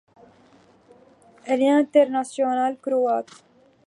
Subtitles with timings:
[1.45, 3.43] Elle est internationale croate.